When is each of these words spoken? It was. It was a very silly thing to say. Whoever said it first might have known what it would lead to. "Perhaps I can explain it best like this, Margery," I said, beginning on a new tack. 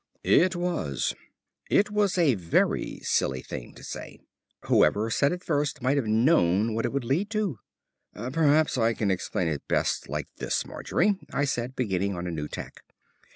It 0.23 0.55
was. 0.55 1.13
It 1.69 1.91
was 1.91 2.17
a 2.17 2.33
very 2.33 3.01
silly 3.03 3.43
thing 3.43 3.75
to 3.75 3.83
say. 3.83 4.17
Whoever 4.61 5.11
said 5.11 5.31
it 5.31 5.43
first 5.43 5.83
might 5.83 5.95
have 5.95 6.07
known 6.07 6.73
what 6.73 6.85
it 6.85 6.91
would 6.91 7.03
lead 7.03 7.29
to. 7.29 7.59
"Perhaps 8.15 8.79
I 8.79 8.95
can 8.95 9.11
explain 9.11 9.47
it 9.47 9.67
best 9.67 10.09
like 10.09 10.27
this, 10.37 10.65
Margery," 10.65 11.19
I 11.31 11.45
said, 11.45 11.75
beginning 11.75 12.15
on 12.15 12.25
a 12.25 12.31
new 12.31 12.47
tack. 12.47 12.81